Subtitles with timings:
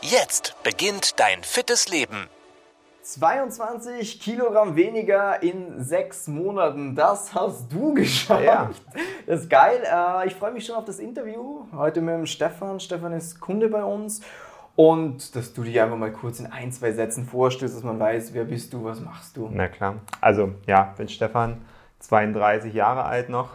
[0.00, 2.28] Jetzt beginnt dein fittes Leben.
[3.02, 6.94] 22 Kilogramm weniger in sechs Monaten.
[6.94, 8.44] Das hast du geschafft.
[8.44, 8.70] Ja.
[9.26, 9.82] Das ist geil.
[9.84, 12.80] Äh, Ich freue mich schon auf das Interview heute mit dem Stefan.
[12.80, 14.20] Stefan ist Kunde bei uns.
[14.76, 18.32] Und dass du dich einfach mal kurz in ein, zwei Sätzen vorstellst, dass man weiß,
[18.34, 19.48] wer bist du, was machst du.
[19.50, 19.96] Na klar.
[20.20, 21.62] Also, ja, bin Stefan,
[21.98, 23.48] 32 Jahre alt noch,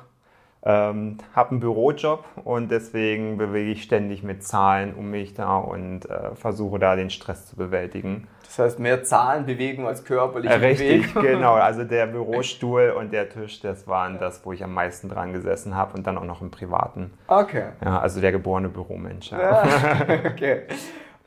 [0.66, 6.09] ähm, habe einen Bürojob und deswegen bewege ich ständig mit Zahlen um mich da und
[6.09, 8.27] äh, versuche da den Stress zu bewältigen.
[8.45, 11.23] Das heißt, mehr Zahlenbewegung als körperliche Äh, richtig, Bewegung.
[11.23, 11.54] genau.
[11.55, 15.76] Also der Bürostuhl und der Tisch, das waren das, wo ich am meisten dran gesessen
[15.76, 17.12] habe und dann auch noch im Privaten.
[17.27, 17.70] Okay.
[17.84, 19.32] Ja, also der geborene Büromensch.
[19.32, 19.40] Ja.
[19.41, 19.63] Ja,
[20.32, 20.62] okay.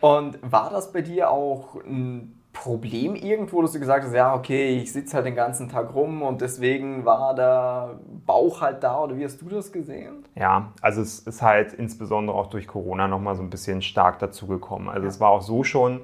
[0.01, 4.79] Und war das bei dir auch ein Problem irgendwo, dass du gesagt hast, ja, okay,
[4.79, 9.17] ich sitze halt den ganzen Tag rum und deswegen war der Bauch halt da oder
[9.17, 10.25] wie hast du das gesehen?
[10.35, 14.89] Ja, also es ist halt insbesondere auch durch Corona nochmal so ein bisschen stark dazugekommen.
[14.89, 16.01] Also es war auch so schon,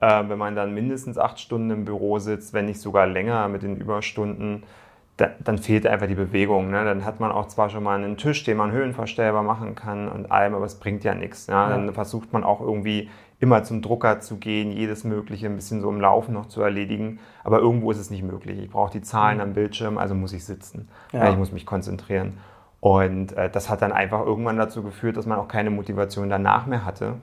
[0.00, 3.62] äh, wenn man dann mindestens acht Stunden im Büro sitzt, wenn nicht sogar länger mit
[3.62, 4.62] den Überstunden,
[5.16, 6.70] da, dann fehlt einfach die Bewegung.
[6.70, 6.84] Ne?
[6.84, 10.30] Dann hat man auch zwar schon mal einen Tisch, den man höhenverstellbar machen kann und
[10.30, 11.46] allem, aber es bringt ja nichts.
[11.46, 11.68] Ja?
[11.68, 15.90] Dann versucht man auch irgendwie immer zum Drucker zu gehen, jedes Mögliche ein bisschen so
[15.90, 17.18] im Laufen noch zu erledigen.
[17.44, 18.58] Aber irgendwo ist es nicht möglich.
[18.58, 20.88] Ich brauche die Zahlen am Bildschirm, also muss ich sitzen.
[21.12, 21.30] Ja.
[21.30, 22.38] Ich muss mich konzentrieren.
[22.80, 26.66] Und äh, das hat dann einfach irgendwann dazu geführt, dass man auch keine Motivation danach
[26.66, 27.14] mehr hatte.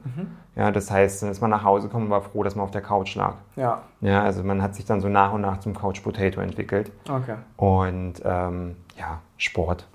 [0.56, 2.72] Ja, das heißt, dann ist man nach Hause gekommen und war froh, dass man auf
[2.72, 3.36] der Couch lag.
[3.56, 6.92] Ja, Ja, also man hat sich dann so nach und nach zum Couch Potato entwickelt.
[7.08, 7.36] okay.
[7.56, 9.88] Und ähm, ja, Sport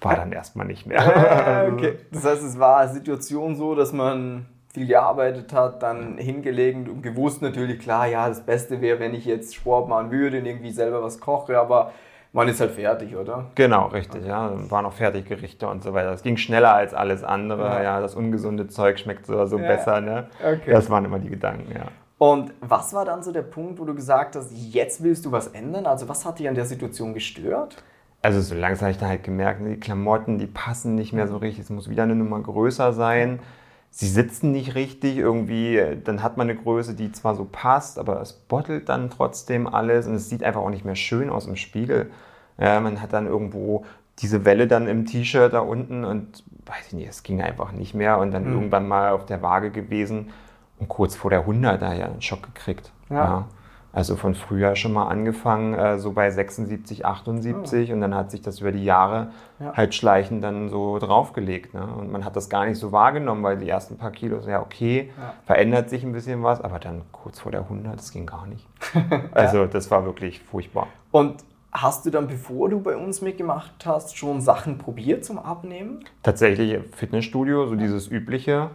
[0.00, 1.00] war dann erstmal nicht mehr.
[1.72, 1.98] Okay.
[2.10, 7.02] Das heißt, es war eine Situation so, dass man viel gearbeitet hat, dann hingelegt und
[7.02, 10.70] gewusst natürlich, klar, ja, das Beste wäre, wenn ich jetzt Sport machen würde und irgendwie
[10.70, 11.92] selber was koche, aber
[12.32, 13.46] man ist halt fertig, oder?
[13.56, 14.24] Genau, richtig.
[14.24, 16.12] Ja, Dann waren auch Fertiggerichte und so weiter.
[16.12, 17.64] Das ging schneller als alles andere.
[17.64, 17.82] Ja.
[17.82, 19.66] Ja, das ungesunde Zeug schmeckt so, so Ja.
[19.66, 20.00] besser.
[20.00, 20.28] Ne?
[20.40, 20.70] Okay.
[20.70, 21.86] Das waren immer die Gedanken, ja.
[22.18, 25.48] Und was war dann so der Punkt, wo du gesagt hast, jetzt willst du was
[25.48, 25.86] ändern?
[25.86, 27.82] Also was hat dich an der Situation gestört?
[28.22, 31.38] Also so langsam habe ich dann halt gemerkt, die Klamotten, die passen nicht mehr so
[31.38, 31.64] richtig.
[31.64, 33.40] Es muss wieder eine Nummer größer sein.
[33.90, 35.82] Sie sitzen nicht richtig irgendwie.
[36.04, 40.06] Dann hat man eine Größe, die zwar so passt, aber es bottelt dann trotzdem alles
[40.06, 42.10] und es sieht einfach auch nicht mehr schön aus im Spiegel.
[42.58, 43.84] Ja, man hat dann irgendwo
[44.18, 47.94] diese Welle dann im T-Shirt da unten und weiß ich nicht, es ging einfach nicht
[47.94, 50.30] mehr und dann irgendwann mal auf der Waage gewesen
[50.78, 52.92] und kurz vor der 100 da ja einen Schock gekriegt.
[53.08, 53.48] Ja.
[53.92, 58.40] Also von früher schon mal angefangen, äh, so bei 76, 78 und dann hat sich
[58.40, 59.72] das über die Jahre Ja.
[59.76, 61.74] halt schleichend dann so draufgelegt.
[61.74, 61.82] Ne?
[61.98, 65.10] Und man hat das gar nicht so wahrgenommen, weil die ersten paar Kilos, ja okay,
[65.18, 65.34] Ja.
[65.44, 68.66] verändert sich ein bisschen was, aber dann kurz vor der 100, das ging gar nicht.
[69.32, 70.86] Also das war wirklich furchtbar.
[71.10, 76.04] Und hast du dann, bevor du bei uns mitgemacht hast, schon Sachen probiert zum Abnehmen?
[76.22, 78.70] Tatsächlich Fitnessstudio, so dieses übliche,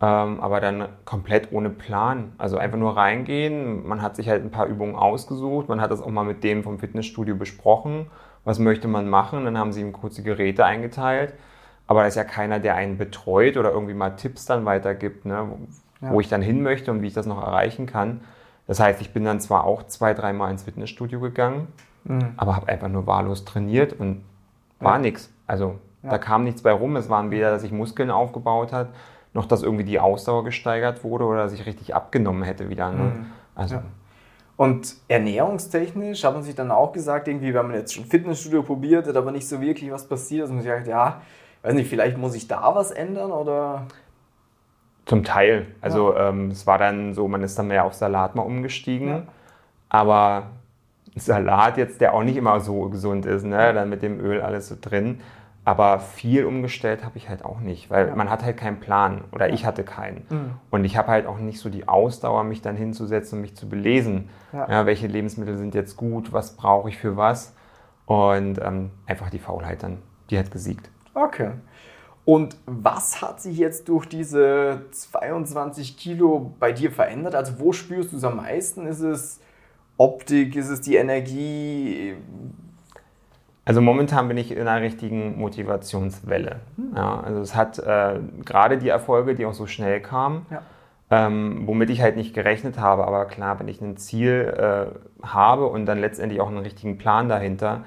[0.00, 2.32] ähm, aber dann komplett ohne Plan.
[2.38, 3.86] Also einfach nur reingehen.
[3.86, 5.68] Man hat sich halt ein paar Übungen ausgesucht.
[5.68, 8.06] Man hat das auch mal mit dem vom Fitnessstudio besprochen.
[8.44, 9.44] Was möchte man machen?
[9.44, 11.34] Dann haben sie ihm kurz die Geräte eingeteilt.
[11.86, 15.48] Aber da ist ja keiner, der einen betreut oder irgendwie mal Tipps dann weitergibt, ne?
[16.00, 16.20] wo, Ja.
[16.20, 18.20] ich dann hin möchte und wie ich das noch erreichen kann.
[18.66, 21.68] Das heißt, ich bin dann zwar auch zwei, dreimal ins Fitnessstudio gegangen,
[22.36, 24.22] aber habe einfach nur wahllos trainiert und
[24.80, 25.32] war nix.
[25.46, 26.94] Also da kam nichts bei rum.
[26.96, 28.88] Es waren weder, dass ich Muskeln aufgebaut hat,
[29.36, 32.90] noch dass irgendwie die Ausdauer gesteigert wurde oder dass ich richtig abgenommen hätte wieder.
[32.90, 33.26] Ne?
[33.54, 33.82] Also Ja.
[34.56, 39.06] Und ernährungstechnisch hat man sich dann auch gesagt, irgendwie, wenn man jetzt schon Fitnessstudio probiert,
[39.06, 41.20] hat aber nicht so wirklich was passiert, dass man sich sagt, ja,
[41.62, 43.86] weiß nicht, vielleicht muss ich da was ändern oder.
[45.04, 45.66] zum Teil.
[45.82, 49.08] Also ähm, es war dann so, man ist dann mehr auf Salat mal umgestiegen.
[49.08, 49.22] Ja.
[49.90, 50.44] Aber
[51.16, 53.74] Salat jetzt, der auch nicht immer so gesund ist, ne?
[53.74, 55.20] dann mit dem Öl alles so drin.
[55.66, 59.52] Aber viel umgestellt habe ich halt auch nicht, weil man hat halt keinen Plan oder
[59.52, 60.24] ich hatte keinen.
[60.30, 60.50] Mhm.
[60.70, 63.68] Und ich habe halt auch nicht so die Ausdauer, mich dann hinzusetzen und mich zu
[63.68, 64.30] belesen.
[64.52, 64.70] Ja.
[64.70, 64.86] Ja.
[64.86, 67.52] welche Lebensmittel sind jetzt gut, was brauche ich für was.
[68.04, 69.98] Und ähm, einfach die Faulheit dann,
[70.30, 70.88] die hat gesiegt.
[71.14, 71.50] Okay.
[72.24, 77.34] Und was hat sich jetzt durch diese 22 Kilo bei dir verändert?
[77.34, 78.86] Also wo spürst du es am meisten?
[78.86, 79.40] Ist es
[79.96, 80.54] Optik?
[80.54, 82.14] Ist es die Energie?
[83.66, 86.60] Also momentan bin ich in einer richtigen Motivationswelle.
[86.94, 90.62] Ja, also es hat äh, gerade die Erfolge, die auch so schnell kamen, Ja.
[91.10, 93.04] ähm, womit ich halt nicht gerechnet habe.
[93.06, 97.28] Aber klar, wenn ich ein Ziel äh, habe und dann letztendlich auch einen richtigen Plan
[97.28, 97.82] dahinter,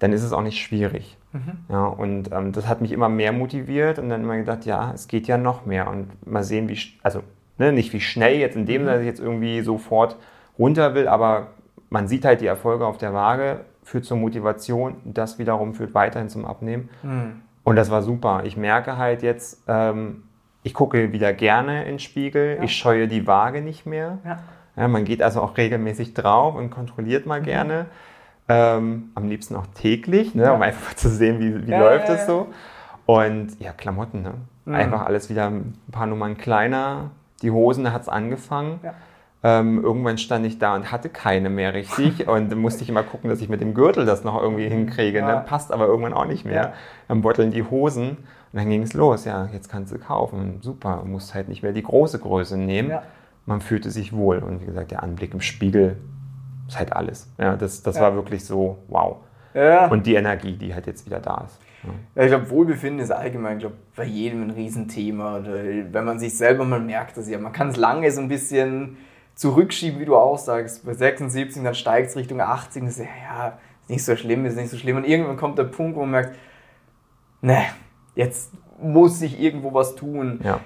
[0.00, 1.16] dann ist es auch nicht schwierig.
[1.32, 1.52] Mhm.
[1.68, 5.06] Ja, und ähm, das hat mich immer mehr motiviert und dann immer gedacht, ja, es
[5.06, 7.20] geht ja noch mehr und mal sehen, wie, also
[7.56, 8.86] ne, nicht wie schnell jetzt in dem, mhm.
[8.86, 10.16] dass ich jetzt irgendwie sofort
[10.58, 11.48] runter will, aber
[11.88, 13.60] man sieht halt die Erfolge auf der Waage,
[13.90, 16.88] führt zur Motivation, das wiederum führt weiterhin zum Abnehmen.
[17.02, 17.42] Mhm.
[17.64, 18.42] Und das war super.
[18.44, 20.22] Ich merke halt jetzt, ähm,
[20.62, 22.62] ich gucke wieder gerne in den Spiegel, ja.
[22.62, 24.18] ich scheue die Waage nicht mehr.
[24.24, 24.38] Ja.
[24.76, 27.44] Ja, man geht also auch regelmäßig drauf und kontrolliert mal mhm.
[27.44, 27.86] gerne.
[28.48, 32.46] Ähm, am liebsten auch täglich, ne, um einfach zu sehen, wie, wie läuft es so.
[33.06, 34.34] Und ja, Klamotten, ne?
[34.66, 34.74] Mhm.
[34.76, 37.10] einfach alles wieder ein paar Nummern kleiner.
[37.42, 38.78] Die Hosen, da hat es angefangen.
[39.42, 43.30] Ähm, irgendwann stand ich da und hatte keine mehr richtig und musste ich immer gucken,
[43.30, 45.22] dass ich mit dem Gürtel das noch irgendwie hinkriege.
[45.22, 45.42] Ne?
[45.46, 46.74] Passt aber irgendwann auch nicht mehr.
[47.08, 49.24] Dann botteln die Hosen und dann ging es los.
[49.24, 50.58] Ja, jetzt kannst du kaufen.
[50.60, 52.90] Super, du musst halt nicht mehr die große Größe nehmen.
[52.90, 53.02] Ja.
[53.46, 54.38] Man fühlte sich wohl.
[54.38, 55.96] Und wie gesagt, der Anblick im Spiegel
[56.68, 57.32] ist halt alles.
[57.38, 58.02] Ja, das das ja.
[58.02, 59.16] war wirklich so, wow.
[59.54, 59.86] Ja.
[59.86, 61.58] Und die Energie, die halt jetzt wieder da ist.
[62.14, 65.38] Ja, ich glaube, Wohlbefinden ist allgemein, glaube bei jedem ein Riesenthema.
[65.38, 68.28] Oder wenn man sich selber mal merkt, dass ja, man kann es lange so ein
[68.28, 68.98] bisschen
[69.40, 70.84] zurückschieben, wie du auch sagst.
[70.84, 74.56] Bei 76, dann steigt es Richtung 80 und ist ja, ist nicht so schlimm, ist
[74.56, 74.98] nicht so schlimm.
[74.98, 76.36] Und irgendwann kommt der Punkt, wo man merkt,
[77.40, 77.62] ne,
[78.14, 80.40] jetzt muss ich irgendwo was tun.
[80.44, 80.60] Ja.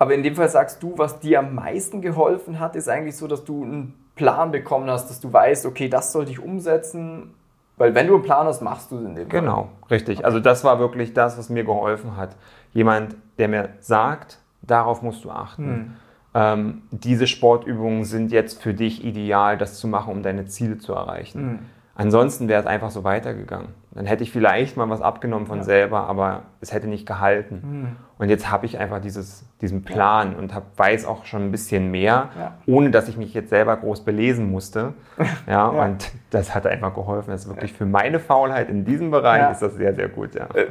[0.00, 3.28] Aber in dem Fall sagst du, was dir am meisten geholfen hat, ist eigentlich so,
[3.28, 7.34] dass du einen Plan bekommen hast, dass du weißt, okay, das sollte ich umsetzen.
[7.76, 9.40] Weil wenn du einen Plan hast, machst du es in dem Fall.
[9.40, 10.18] Genau, richtig.
[10.18, 10.24] Okay.
[10.24, 12.34] Also das war wirklich das, was mir geholfen hat.
[12.72, 15.64] Jemand, der mir sagt, darauf musst du achten.
[15.64, 15.96] Hm.
[16.34, 20.92] Ähm, diese Sportübungen sind jetzt für dich ideal, das zu machen, um deine Ziele zu
[20.92, 21.40] erreichen.
[21.40, 21.58] Hm.
[21.98, 23.70] Ansonsten wäre es einfach so weitergegangen.
[23.90, 25.64] Dann hätte ich vielleicht mal was abgenommen von ja.
[25.64, 27.60] selber, aber es hätte nicht gehalten.
[27.64, 27.96] Mhm.
[28.18, 30.38] Und jetzt habe ich einfach dieses, diesen Plan ja.
[30.38, 32.54] und hab, weiß auch schon ein bisschen mehr, ja.
[32.66, 34.94] ohne dass ich mich jetzt selber groß belesen musste.
[35.48, 37.30] Ja, Und das hat einfach geholfen.
[37.30, 40.34] Das ist wirklich für meine Faulheit in diesem Bereich ist das sehr, sehr gut.
[40.34, 40.46] Ja.
[40.54, 40.66] Äh,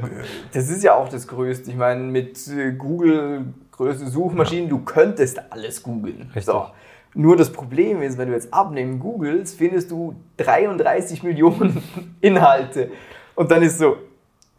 [0.54, 1.70] das ist ja auch das Größte.
[1.70, 6.30] Ich meine, mit äh, Google, größte Suchmaschinen, du könntest alles googeln.
[6.40, 6.68] So.
[7.14, 11.82] Nur das Problem ist, wenn du jetzt abnehmen googelst, findest du 33 Millionen
[12.20, 12.90] Inhalte.
[13.34, 13.96] Und dann ist so,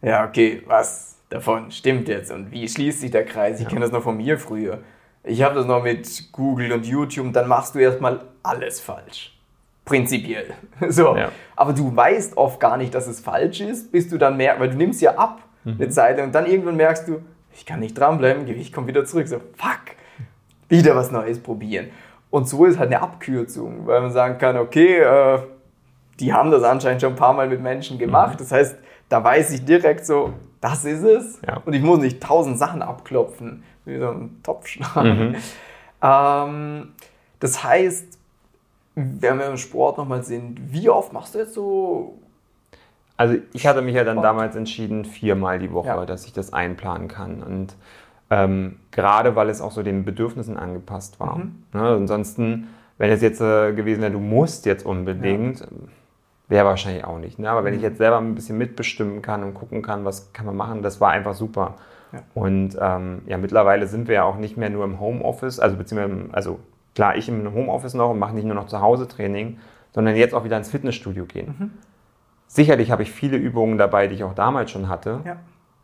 [0.02, 3.60] ja, okay, was davon stimmt jetzt und wie schließt sich der Kreis?
[3.60, 4.80] Ich kenne das noch von mir früher.
[5.22, 9.36] Ich habe das noch mit Google und YouTube, dann machst du erstmal alles falsch.
[9.84, 10.54] Prinzipiell.
[10.88, 11.16] So.
[11.16, 11.30] Ja.
[11.56, 14.70] Aber du weißt oft gar nicht, dass es falsch ist, bis du dann merkst, weil
[14.70, 15.74] du nimmst ja ab mhm.
[15.78, 17.20] eine Zeit und dann irgendwann merkst du,
[17.52, 19.28] ich kann nicht dranbleiben, Gewicht kommt wieder zurück.
[19.28, 19.96] So, fuck,
[20.68, 21.88] wieder was Neues probieren.
[22.30, 25.40] Und so ist halt eine Abkürzung, weil man sagen kann, okay, äh,
[26.20, 28.34] die haben das anscheinend schon ein paar Mal mit Menschen gemacht.
[28.34, 28.38] Mhm.
[28.38, 28.76] Das heißt,
[29.08, 31.40] da weiß ich direkt so, das ist es.
[31.46, 31.62] Ja.
[31.64, 35.04] Und ich muss nicht tausend Sachen abklopfen, wie so ein Topfschlag.
[35.04, 35.36] Mhm.
[36.02, 36.92] Ähm,
[37.40, 38.18] das heißt,
[38.94, 42.18] wenn wir im Sport nochmal sind, wie oft machst du jetzt so?
[43.16, 46.06] Also ich hatte mich ja dann damals entschieden, viermal die Woche, ja.
[46.06, 47.42] dass ich das einplanen kann.
[47.42, 47.74] Und
[48.30, 51.38] ähm, gerade weil es auch so den Bedürfnissen angepasst war.
[51.38, 51.64] Mhm.
[51.72, 51.82] Ne?
[51.82, 55.66] Ansonsten, wenn es jetzt äh, gewesen wäre, du musst jetzt unbedingt, ja.
[56.48, 57.38] wäre wahrscheinlich auch nicht.
[57.38, 57.50] Ne?
[57.50, 57.86] Aber wenn ich mhm.
[57.86, 61.10] jetzt selber ein bisschen mitbestimmen kann und gucken kann, was kann man machen, das war
[61.10, 61.74] einfach super.
[62.12, 62.20] Ja.
[62.34, 66.28] Und ähm, ja, mittlerweile sind wir ja auch nicht mehr nur im Homeoffice, also beziehungsweise,
[66.32, 66.58] also
[66.94, 69.58] klar, ich im Homeoffice noch und mache nicht nur noch zu Hause Training,
[69.92, 71.54] sondern jetzt auch wieder ins Fitnessstudio gehen.
[71.58, 71.70] Mhm.
[72.46, 75.36] Sicherlich habe ich viele Übungen dabei, die ich auch damals schon hatte, ja.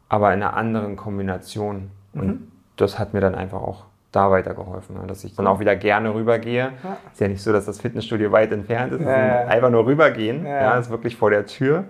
[0.08, 1.90] aber in einer anderen Kombination.
[2.16, 2.48] Und mhm.
[2.76, 6.72] das hat mir dann einfach auch da weitergeholfen, dass ich dann auch wieder gerne rübergehe.
[6.82, 6.96] Ja.
[7.12, 9.46] Ist ja nicht so, dass das Fitnessstudio weit entfernt ist, ja.
[9.46, 10.44] einfach nur rübergehen.
[10.44, 10.62] Ja.
[10.62, 11.84] ja, ist wirklich vor der Tür.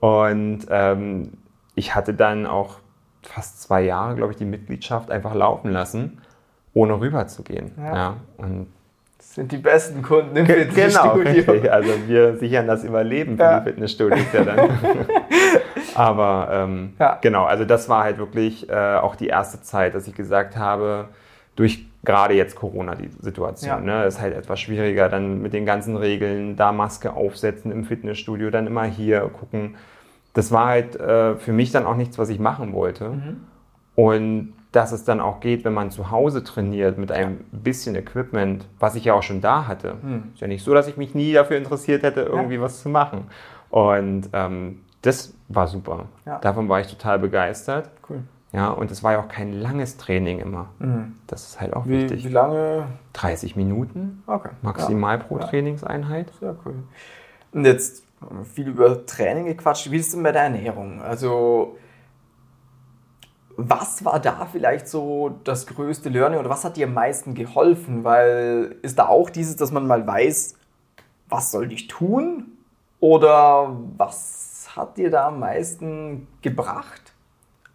[0.00, 1.32] Und ähm,
[1.74, 2.78] ich hatte dann auch
[3.22, 6.20] fast zwei Jahre, glaube ich, die Mitgliedschaft einfach laufen lassen,
[6.74, 7.72] ohne rüber zu gehen.
[7.78, 8.16] Ja.
[8.36, 8.66] und
[9.18, 11.22] das sind die besten Kunden im Fitnessstudio.
[11.22, 11.70] Genau, richtig.
[11.70, 14.58] Also wir sichern das Überleben für die Fitnessstudios ja dann.
[15.94, 17.18] Aber ähm, ja.
[17.20, 21.08] genau, also das war halt wirklich äh, auch die erste Zeit, dass ich gesagt habe,
[21.56, 24.00] durch gerade jetzt Corona die Situation, ja.
[24.00, 28.50] ne, ist halt etwas schwieriger, dann mit den ganzen Regeln, da Maske aufsetzen im Fitnessstudio,
[28.50, 29.76] dann immer hier gucken.
[30.32, 33.10] Das war halt äh, für mich dann auch nichts, was ich machen wollte.
[33.10, 33.36] Mhm.
[33.96, 38.66] Und dass es dann auch geht, wenn man zu Hause trainiert mit einem bisschen Equipment,
[38.78, 39.96] was ich ja auch schon da hatte.
[40.00, 40.30] Mhm.
[40.32, 42.60] Ist ja nicht so, dass ich mich nie dafür interessiert hätte, irgendwie ja.
[42.60, 43.26] was zu machen.
[43.70, 46.06] Und ähm, das war super.
[46.24, 46.38] Ja.
[46.38, 47.90] Davon war ich total begeistert.
[48.08, 48.22] Cool.
[48.52, 50.70] Ja, und es war ja auch kein langes Training immer.
[50.78, 51.16] Mhm.
[51.26, 52.24] Das ist halt auch wie, wichtig.
[52.24, 52.86] Wie lange?
[53.12, 54.50] 30 Minuten okay.
[54.62, 55.24] maximal ja.
[55.24, 55.46] pro ja.
[55.46, 56.32] Trainingseinheit.
[56.40, 56.74] Sehr cool.
[57.52, 59.90] Und jetzt haben wir viel über Training gequatscht.
[59.90, 61.00] Wie ist es denn bei der Ernährung?
[61.00, 61.76] Also,
[63.56, 68.04] Was war da vielleicht so das größte Learning oder was hat dir am meisten geholfen?
[68.04, 70.56] Weil ist da auch dieses, dass man mal weiß,
[71.28, 72.52] was soll ich tun?
[73.00, 73.76] Oder
[74.70, 77.12] was hat dir da am meisten gebracht?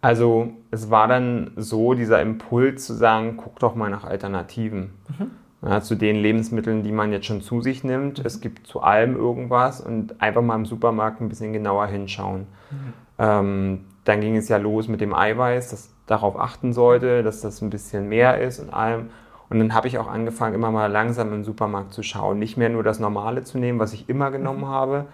[0.00, 4.92] Also es war dann so dieser Impuls zu sagen, guck doch mal nach Alternativen.
[5.18, 5.30] Mhm.
[5.62, 8.24] Ja, zu den Lebensmitteln, die man jetzt schon zu sich nimmt.
[8.24, 12.46] Es gibt zu allem irgendwas und einfach mal im Supermarkt ein bisschen genauer hinschauen.
[12.70, 12.92] Mhm.
[13.18, 17.62] Ähm, dann ging es ja los mit dem Eiweiß, das darauf achten sollte, dass das
[17.62, 19.10] ein bisschen mehr ist und allem.
[19.48, 22.38] Und dann habe ich auch angefangen, immer mal langsam im Supermarkt zu schauen.
[22.38, 24.68] Nicht mehr nur das Normale zu nehmen, was ich immer genommen mhm.
[24.68, 25.06] habe,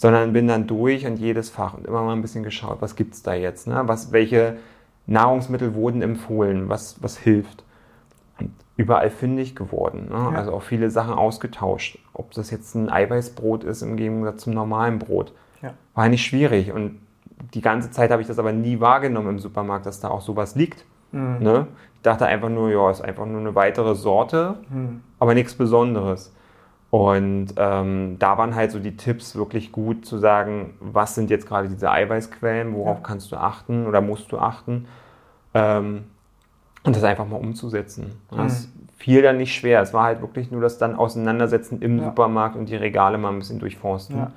[0.00, 3.12] sondern bin dann durch und jedes Fach und immer mal ein bisschen geschaut, was gibt
[3.12, 3.66] es da jetzt?
[3.66, 3.82] Ne?
[3.84, 4.56] Was, welche
[5.06, 6.70] Nahrungsmittel wurden empfohlen?
[6.70, 7.64] Was, was hilft?
[8.38, 10.06] Und überall fündig geworden.
[10.08, 10.14] Ne?
[10.14, 10.30] Ja.
[10.30, 11.98] Also auch viele Sachen ausgetauscht.
[12.14, 15.34] Ob das jetzt ein Eiweißbrot ist im Gegensatz zum normalen Brot.
[15.60, 15.74] Ja.
[15.94, 16.72] War nicht schwierig.
[16.72, 16.98] Und
[17.52, 20.54] die ganze Zeit habe ich das aber nie wahrgenommen im Supermarkt, dass da auch sowas
[20.54, 20.86] liegt.
[21.12, 21.36] Mhm.
[21.40, 21.66] Ne?
[21.96, 25.02] Ich dachte einfach nur, ja, ist einfach nur eine weitere Sorte, mhm.
[25.18, 26.32] aber nichts Besonderes.
[26.90, 31.46] Und ähm, da waren halt so die Tipps wirklich gut zu sagen, was sind jetzt
[31.46, 33.02] gerade diese Eiweißquellen, worauf ja.
[33.04, 34.86] kannst du achten oder musst du achten.
[35.54, 36.04] Ähm,
[36.82, 38.20] und das einfach mal umzusetzen.
[38.30, 38.88] Das mhm.
[38.96, 39.82] fiel dann nicht schwer.
[39.82, 42.06] Es war halt wirklich nur das dann Auseinandersetzen im ja.
[42.06, 44.16] Supermarkt und die Regale mal ein bisschen durchforsten.
[44.16, 44.32] Ja.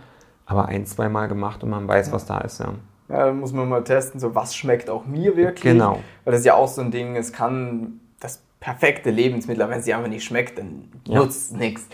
[0.45, 2.59] Aber ein, zwei Mal gemacht und man weiß, was da ist.
[2.59, 2.73] Ja.
[3.09, 5.73] Ja, dann muss man mal testen, so was schmeckt auch mir wirklich.
[5.73, 5.99] Genau.
[6.23, 7.99] Weil das ist ja auch so ein Ding, es kann
[8.63, 11.19] perfekte Lebensmittel, aber wenn dir einfach nicht schmeckt, dann ja.
[11.19, 11.85] nutzt es nichts.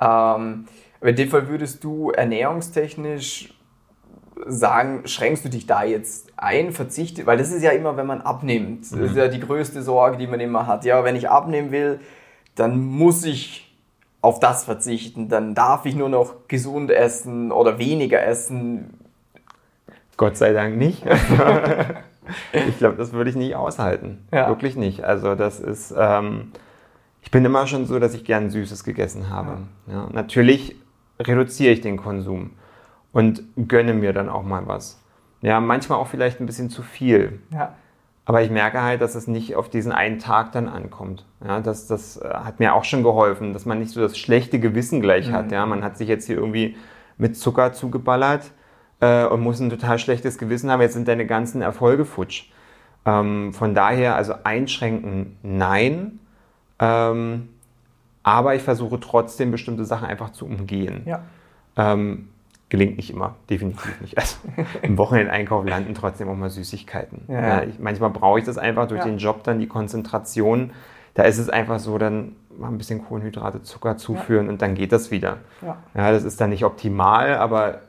[0.00, 0.66] Ähm,
[1.00, 3.52] aber in dem Fall würdest du ernährungstechnisch
[4.46, 8.22] sagen, schränkst du dich da jetzt ein, verzichte, weil das ist ja immer, wenn man
[8.22, 9.00] abnimmt, mhm.
[9.00, 10.86] das ist ja die größte Sorge, die man immer hat.
[10.86, 12.00] Ja, wenn ich abnehmen will,
[12.54, 13.76] dann muss ich
[14.22, 18.98] auf das verzichten, dann darf ich nur noch gesund essen oder weniger essen.
[20.16, 21.02] Gott sei Dank nicht.
[22.52, 24.26] ich glaube, das würde ich nicht aushalten.
[24.32, 24.48] Ja.
[24.48, 25.04] Wirklich nicht.
[25.04, 26.52] Also das ist, ähm,
[27.22, 29.58] ich bin immer schon so, dass ich gern Süßes gegessen habe.
[29.86, 30.08] Ja.
[30.12, 30.76] Natürlich
[31.20, 32.50] reduziere ich den Konsum
[33.12, 35.00] und gönne mir dann auch mal was.
[35.40, 37.40] Ja, manchmal auch vielleicht ein bisschen zu viel.
[37.52, 37.74] Ja.
[38.26, 41.26] Aber ich merke halt, dass es nicht auf diesen einen Tag dann ankommt.
[41.46, 44.58] Ja, das, das äh, hat mir auch schon geholfen, dass man nicht so das schlechte
[44.58, 45.32] Gewissen gleich mhm.
[45.32, 45.52] hat.
[45.52, 46.76] Ja, man hat sich jetzt hier irgendwie
[47.18, 48.50] mit Zucker zugeballert
[49.04, 52.44] äh, und muss ein total schlechtes Gewissen haben, jetzt sind deine ganzen Erfolge futsch.
[53.04, 56.20] Ähm, von daher, also einschränken, nein.
[56.78, 57.50] Ähm,
[58.22, 61.02] aber ich versuche trotzdem bestimmte Sachen einfach zu umgehen.
[61.04, 61.22] Ja.
[61.76, 62.30] Ähm,
[62.70, 64.16] gelingt nicht immer, definitiv nicht.
[64.16, 64.36] Also
[64.82, 67.24] im Wochenendeinkauf landen trotzdem auch mal Süßigkeiten.
[67.28, 67.62] Ja, ja.
[67.64, 70.70] Ich, manchmal brauche ich das einfach durch den Job dann die Konzentration.
[71.12, 74.92] Da ist es einfach so, dann mal ein bisschen Kohlenhydrate, Zucker zuführen und dann geht
[74.92, 75.38] das wieder.
[75.60, 75.76] Ja.
[76.12, 77.82] das ist dann nicht optimal, aber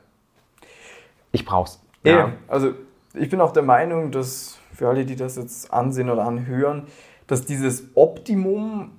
[1.36, 1.80] ich brauch's.
[2.02, 2.32] Ja.
[2.48, 2.72] Also
[3.14, 6.86] ich bin auch der Meinung, dass für alle, die das jetzt ansehen oder anhören,
[7.26, 8.92] dass dieses Optimum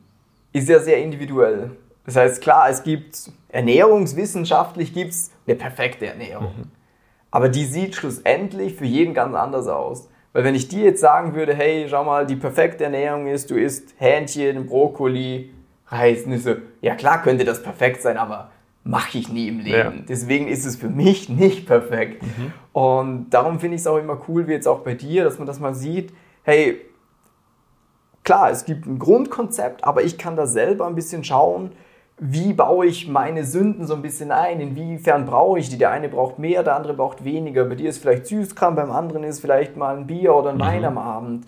[0.54, 1.72] ist ja sehr individuell.
[2.06, 6.54] Das heißt, klar, es gibt ernährungswissenschaftlich gibt es eine perfekte Ernährung.
[6.58, 6.72] Mhm.
[7.32, 10.10] Aber die sieht schlussendlich für jeden ganz anders aus.
[10.34, 13.56] Weil wenn ich dir jetzt sagen würde, hey, schau mal, die perfekte Ernährung ist, du
[13.56, 15.52] isst Hähnchen, Brokkoli,
[15.88, 16.62] Reis, Nüsse.
[16.82, 18.52] Ja klar könnte das perfekt sein, aber
[18.88, 19.98] mache ich nie im Leben.
[19.98, 20.04] Ja.
[20.08, 22.24] Deswegen ist es für mich nicht perfekt.
[22.24, 22.54] Mhm.
[22.74, 25.48] Und darum finde ich es auch immer cool, wie jetzt auch bei dir, dass man
[25.48, 26.14] das mal sieht,
[26.44, 26.82] hey,
[28.24, 31.72] klar, es gibt ein Grundkonzept, aber ich kann da selber ein bisschen schauen,
[32.20, 35.78] wie baue ich meine Sünden so ein bisschen ein, inwiefern brauche ich die.
[35.78, 37.66] Der eine braucht mehr, der andere braucht weniger.
[37.66, 40.80] Bei dir ist vielleicht Süßkram, beim anderen ist vielleicht mal ein Bier oder ein Wein
[40.80, 40.86] mhm.
[40.86, 41.46] am Abend.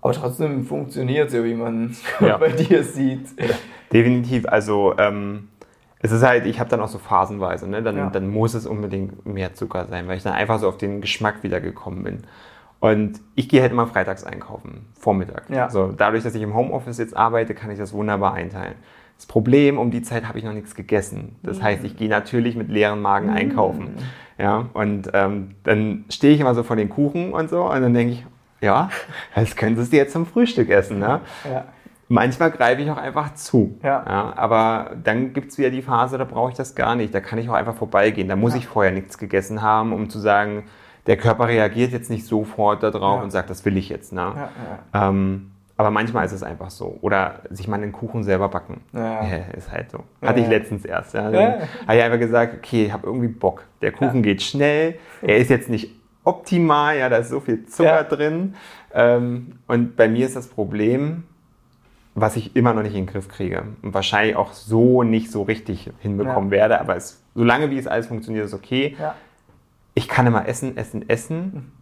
[0.00, 2.36] Aber trotzdem funktioniert es ja, wie man ja.
[2.38, 3.26] bei dir sieht.
[3.92, 4.46] Definitiv.
[4.46, 5.48] Also ähm,
[6.04, 7.82] es ist halt, ich habe dann auch so phasenweise, ne?
[7.82, 8.10] dann, ja.
[8.10, 11.42] dann muss es unbedingt mehr Zucker sein, weil ich dann einfach so auf den Geschmack
[11.42, 12.18] wieder gekommen bin.
[12.78, 15.44] Und ich gehe halt immer freitags einkaufen, Vormittag.
[15.48, 15.70] Ja.
[15.70, 18.74] So, dadurch, dass ich im Homeoffice jetzt arbeite, kann ich das wunderbar einteilen.
[19.16, 21.36] Das Problem, um die Zeit habe ich noch nichts gegessen.
[21.42, 23.36] Das heißt, ich gehe natürlich mit leeren Magen mm.
[23.36, 23.94] einkaufen.
[24.36, 27.94] Ja, und ähm, dann stehe ich immer so vor den Kuchen und so und dann
[27.94, 28.26] denke ich,
[28.60, 28.90] ja,
[29.34, 30.98] das könntest du jetzt zum Frühstück essen.
[30.98, 31.22] Ne?
[31.50, 31.64] Ja.
[32.08, 33.78] Manchmal greife ich auch einfach zu.
[33.82, 34.04] Ja.
[34.06, 37.14] ja aber dann gibt es wieder die Phase, da brauche ich das gar nicht.
[37.14, 38.28] Da kann ich auch einfach vorbeigehen.
[38.28, 38.58] Da muss ja.
[38.58, 40.64] ich vorher nichts gegessen haben, um zu sagen,
[41.06, 43.22] der Körper reagiert jetzt nicht sofort darauf ja.
[43.22, 44.12] und sagt, das will ich jetzt.
[44.12, 44.48] Ne?
[44.94, 46.98] Ähm, aber manchmal ist es einfach so.
[47.00, 48.82] Oder sich mal den Kuchen selber backen.
[48.92, 49.20] Ja.
[49.56, 50.04] ist halt so.
[50.22, 51.14] Hatte ich letztens erst.
[51.14, 51.30] Ja.
[51.30, 51.58] Dann ja.
[51.86, 53.64] habe ich einfach gesagt, okay, ich habe irgendwie Bock.
[53.82, 54.96] Der Kuchen geht schnell.
[55.20, 55.90] Er ist jetzt nicht
[56.22, 56.96] optimal.
[56.96, 58.54] Ja, da ist so viel Zucker drin.
[58.92, 61.24] Ähm, und bei mir ist das Problem,
[62.14, 65.42] was ich immer noch nicht in den Griff kriege und wahrscheinlich auch so nicht so
[65.42, 66.56] richtig hinbekommen ja.
[66.56, 66.80] werde.
[66.80, 68.96] Aber es, solange wie es alles funktioniert, ist okay.
[68.98, 69.14] Ja.
[69.94, 71.72] Ich kann immer essen, essen, essen.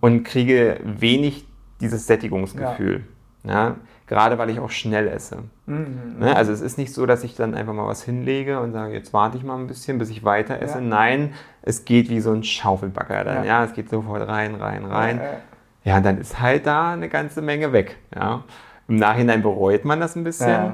[0.00, 1.46] und kriege wenig
[1.80, 3.04] dieses Sättigungsgefühl.
[3.44, 3.52] Ja.
[3.52, 3.76] ja
[4.08, 5.44] gerade weil ich auch schnell esse.
[5.66, 6.16] Mhm.
[6.18, 6.34] Ne?
[6.34, 9.12] Also es ist nicht so, dass ich dann einfach mal was hinlege und sage, jetzt
[9.12, 10.80] warte ich mal ein bisschen, bis ich weiter esse.
[10.80, 13.36] Nein, es geht wie so ein Schaufelbacker dann.
[13.38, 15.20] Ja, ja es geht sofort rein, rein, rein.
[15.84, 17.96] Ja, ja, dann ist halt da eine ganze Menge weg.
[18.14, 18.44] Ja.
[18.88, 20.72] Im Nachhinein bereut man das ein bisschen.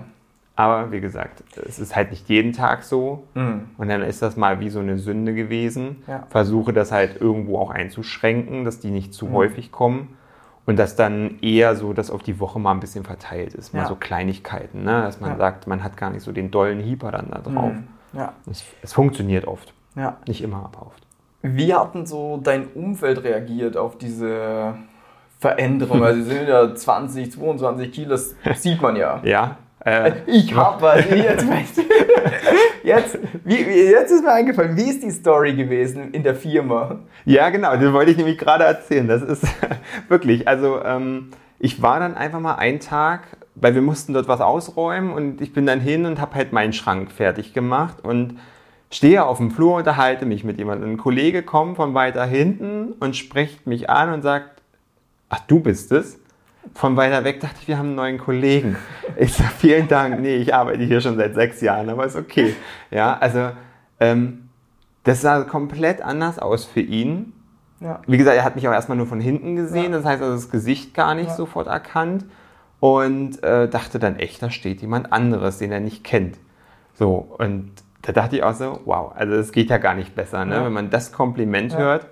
[0.56, 3.24] Aber wie gesagt, es ist halt nicht jeden Tag so.
[3.34, 3.70] Mhm.
[3.76, 6.04] Und dann ist das mal wie so eine Sünde gewesen.
[6.28, 9.32] Versuche das halt irgendwo auch einzuschränken, dass die nicht zu mhm.
[9.32, 10.16] häufig kommen.
[10.66, 13.80] Und dass dann eher so, dass auf die Woche mal ein bisschen verteilt ist, mal
[13.80, 13.86] ja.
[13.86, 15.02] so Kleinigkeiten, ne?
[15.02, 15.36] dass man ja.
[15.36, 17.72] sagt, man hat gar nicht so den dollen Hieper dann da drauf.
[17.72, 18.18] Mhm.
[18.18, 18.32] Ja.
[18.50, 19.74] Es, es, funktioniert oft.
[19.94, 20.16] Ja.
[20.26, 21.06] Nicht immer, aber oft.
[21.42, 24.76] Wie hat denn so dein Umfeld reagiert auf diese
[25.44, 26.02] Veränderung?
[26.02, 29.20] Also sie sind ja 20, 22 Kilo, das sieht man ja.
[29.22, 29.58] Ja.
[29.84, 31.04] Äh, ich hab was.
[31.10, 31.46] Jetzt,
[32.82, 37.00] jetzt, wie, jetzt ist mir eingefallen, wie ist die Story gewesen in der Firma?
[37.26, 39.06] Ja, genau, das wollte ich nämlich gerade erzählen.
[39.06, 39.44] Das ist
[40.08, 44.40] wirklich, also ähm, ich war dann einfach mal einen Tag, weil wir mussten dort was
[44.40, 48.38] ausräumen und ich bin dann hin und habe halt meinen Schrank fertig gemacht und
[48.90, 50.92] stehe auf dem Flur, unterhalte mich mit jemandem.
[50.92, 54.53] Ein Kollege kommt von weiter hinten und spricht mich an und sagt,
[55.34, 56.18] ach, du bist es?
[56.72, 58.76] von weiter weg dachte ich, wir haben einen neuen Kollegen.
[59.16, 60.20] Ich sage, vielen Dank.
[60.20, 62.56] Nee, ich arbeite hier schon seit sechs Jahren, aber ist okay.
[62.90, 63.50] Ja, also
[64.00, 64.48] ähm,
[65.04, 67.32] das sah komplett anders aus für ihn.
[67.80, 68.00] Ja.
[68.06, 69.98] Wie gesagt, er hat mich auch erstmal nur von hinten gesehen, ja.
[69.98, 71.34] das heißt also das Gesicht gar nicht ja.
[71.34, 72.24] sofort erkannt
[72.80, 76.38] und äh, dachte dann echt, da steht jemand anderes, den er nicht kennt.
[76.94, 77.70] So, und
[78.02, 80.64] da dachte ich auch so, wow, also es geht ja gar nicht besser, ne?
[80.64, 82.06] wenn man das Kompliment hört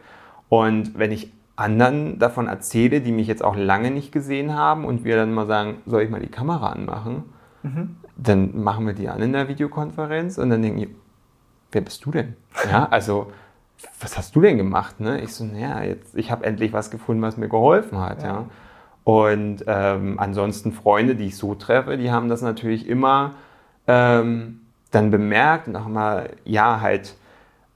[0.48, 5.04] und wenn ich anderen davon erzähle, die mich jetzt auch lange nicht gesehen haben und
[5.04, 7.24] wir dann mal sagen, soll ich mal die Kamera anmachen?
[7.62, 7.96] Mhm.
[8.16, 10.94] Dann machen wir die an in der Videokonferenz und dann denken die,
[11.70, 12.36] wer bist du denn?
[12.70, 13.32] Ja, also
[14.00, 15.00] was hast du denn gemacht?
[15.00, 15.20] Ne?
[15.20, 18.22] Ich so, naja, jetzt, ich habe endlich was gefunden, was mir geholfen hat.
[18.22, 18.28] Ja.
[18.28, 18.44] ja.
[19.04, 23.32] Und ähm, ansonsten Freunde, die ich so treffe, die haben das natürlich immer
[23.86, 27.16] ähm, dann bemerkt und auch mal, ja, halt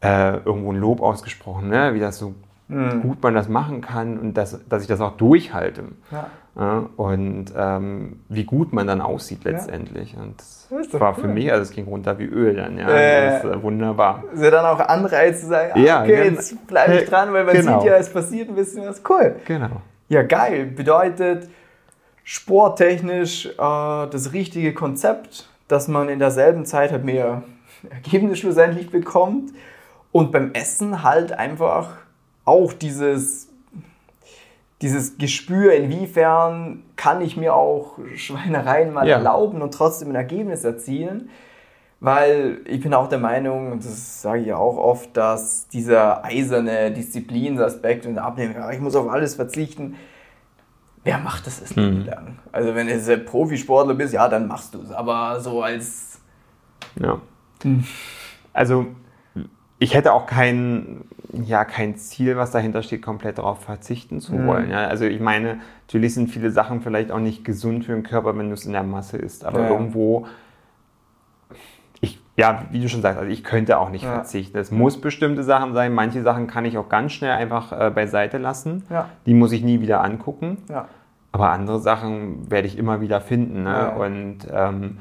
[0.02, 1.94] äh, irgendwo ein Lob ausgesprochen, ne?
[1.94, 2.34] wie das so
[2.68, 3.02] mhm.
[3.02, 5.84] gut man das machen kann und dass, dass ich das auch durchhalte.
[6.10, 6.26] Ja.
[6.58, 10.14] Ja, und ähm, wie gut man dann aussieht letztendlich.
[10.14, 10.22] Ja.
[10.22, 11.24] Und das, das war cool.
[11.24, 12.88] für mich, also es ging runter wie Öl dann, ja.
[12.88, 14.24] Äh, das ist äh, wunderbar.
[14.32, 17.44] Ist ja dann auch Anreiz zu sagen, ah, ja, okay, jetzt bleibe ich dran, weil
[17.44, 17.80] man genau.
[17.80, 19.36] sieht ja, es passiert ein bisschen was cool.
[19.44, 19.82] Genau.
[20.08, 20.64] Ja, geil.
[20.64, 21.50] Bedeutet
[22.24, 27.42] sporttechnisch äh, das richtige Konzept, dass man in derselben Zeit halt mehr
[27.90, 29.52] Ergebnisse schlussendlich bekommt
[30.10, 31.90] und beim Essen halt einfach
[32.46, 33.48] auch dieses,
[34.80, 39.16] dieses Gespür, inwiefern kann ich mir auch Schweinereien mal ja.
[39.16, 41.28] erlauben und trotzdem ein Ergebnis erzielen.
[41.98, 46.24] Weil ich bin auch der Meinung, und das sage ich ja auch oft, dass dieser
[46.24, 49.96] eiserne Disziplinsaspekt und Abnehmen, ja, ich muss auf alles verzichten,
[51.04, 52.04] wer macht das das mhm.
[52.04, 52.38] lang?
[52.52, 54.92] Also wenn du Profisportler bist, ja, dann machst du es.
[54.92, 56.20] Aber so als...
[57.00, 57.20] Ja.
[57.62, 57.84] Hm.
[58.52, 58.86] Also
[59.78, 64.46] ich hätte auch kein, ja, kein Ziel, was dahinter steht, komplett darauf verzichten zu mhm.
[64.46, 64.70] wollen.
[64.70, 68.36] Ja, also ich meine, natürlich sind viele Sachen vielleicht auch nicht gesund für den Körper,
[68.38, 69.70] wenn du es in der Masse isst, aber ja.
[69.70, 70.26] irgendwo,
[72.00, 74.14] ich, ja, wie du schon sagst, also ich könnte auch nicht ja.
[74.14, 74.56] verzichten.
[74.56, 75.92] Es muss bestimmte Sachen sein.
[75.92, 78.84] Manche Sachen kann ich auch ganz schnell einfach äh, beiseite lassen.
[79.26, 80.58] Die muss ich nie wieder angucken.
[81.32, 83.64] Aber andere Sachen werde ich immer wieder finden.
[83.64, 83.90] Ne?
[83.90, 84.98] Und ähm,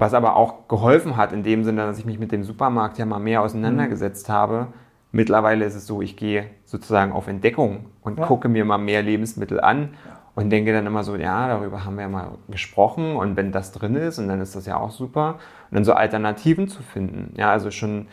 [0.00, 3.06] was aber auch geholfen hat, in dem Sinne, dass ich mich mit dem Supermarkt ja
[3.06, 4.32] mal mehr auseinandergesetzt mhm.
[4.32, 4.66] habe.
[5.12, 8.26] Mittlerweile ist es so, ich gehe sozusagen auf Entdeckung und ja.
[8.26, 9.90] gucke mir mal mehr Lebensmittel an
[10.34, 13.72] und denke dann immer so, ja, darüber haben wir ja mal gesprochen und wenn das
[13.72, 15.38] drin ist und dann ist das ja auch super.
[15.70, 17.34] Und dann so Alternativen zu finden.
[17.36, 18.06] Ja, also schon,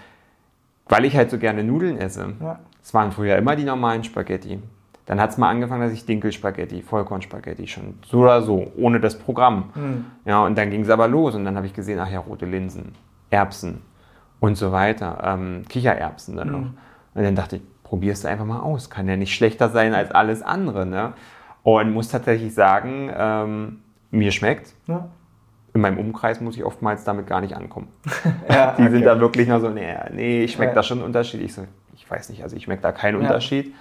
[0.90, 2.34] weil ich halt so gerne Nudeln esse.
[2.82, 2.94] Es ja.
[2.94, 4.60] waren früher immer die normalen Spaghetti.
[5.08, 9.18] Dann hat es mal angefangen, dass ich Dinkelspaghetti, Vollkornspaghetti schon so oder so, ohne das
[9.18, 9.70] Programm.
[9.74, 10.06] Mhm.
[10.26, 12.46] Ja, und dann ging es aber los und dann habe ich gesehen, ach ja, rote
[12.46, 12.92] Linsen,
[13.30, 13.82] Erbsen
[14.42, 16.60] und so weiter, ähm, Kichererbsen dann noch.
[16.60, 16.78] Mhm.
[17.16, 20.12] Und dann dachte ich, probierst du einfach mal aus, kann ja nicht schlechter sein als
[20.12, 20.86] alles andere.
[20.86, 21.14] Ne?
[21.64, 23.80] Und muss tatsächlich sagen, ähm,
[24.12, 24.74] mir schmeckt.
[24.88, 25.08] Ja.
[25.74, 27.88] In meinem Umkreis muss ich oftmals damit gar nicht ankommen.
[28.50, 28.92] ja, Die okay.
[28.92, 30.76] sind da wirklich noch so, nee, nee ich schmecke ja.
[30.76, 31.42] da schon einen Unterschied.
[31.42, 31.66] Ich so,
[31.96, 33.74] ich weiß nicht, also ich schmecke da keinen Unterschied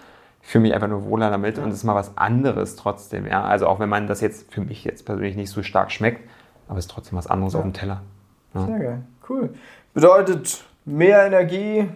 [0.47, 1.65] ich fühle mich einfach nur wohler damit ja.
[1.65, 3.27] und es ist mal was anderes trotzdem.
[3.27, 3.43] Ja?
[3.43, 6.21] Also auch wenn man das jetzt für mich jetzt persönlich nicht so stark schmeckt,
[6.69, 7.59] aber es ist trotzdem was anderes ja.
[7.59, 8.03] auf dem Teller.
[8.55, 8.65] Ja.
[8.65, 9.51] Sehr geil, cool.
[9.93, 11.89] Bedeutet mehr Energie,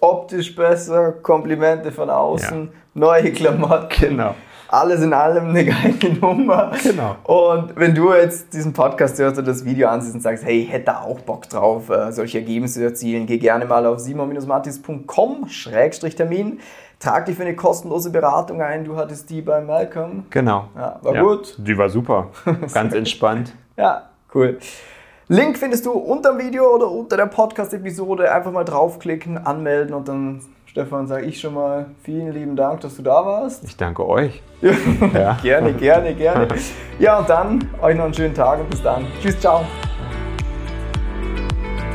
[0.00, 3.88] optisch besser, Komplimente von außen, neue Klamotten.
[3.98, 4.34] Genau.
[4.74, 6.72] Alles in allem eine geile Nummer.
[6.82, 7.14] Genau.
[7.24, 10.72] Und wenn du jetzt diesen Podcast hörst oder das Video ansiehst und sagst, hey, ich
[10.72, 16.58] hätte da auch Bock drauf, äh, solche Ergebnisse zu erzielen, geh gerne mal auf simon-matis.com-termin.
[17.00, 18.84] Trag dich für eine kostenlose Beratung ein.
[18.84, 20.24] Du hattest die bei Malcolm.
[20.30, 20.68] Genau.
[20.74, 21.54] Ja, war gut.
[21.58, 22.30] Die war super.
[22.72, 23.52] Ganz entspannt.
[23.76, 24.58] Ja, cool.
[25.28, 28.32] Link findest du unter dem Video oder unter der Podcast-Episode.
[28.32, 30.40] Einfach mal draufklicken, anmelden und dann,
[30.74, 33.62] Stefan, sage ich schon mal vielen lieben Dank, dass du da warst.
[33.62, 34.42] Ich danke euch.
[34.60, 35.38] Ja.
[35.42, 36.48] gerne, gerne, gerne.
[36.98, 39.06] Ja, und dann euch noch einen schönen Tag und bis dann.
[39.22, 39.64] Tschüss, ciao.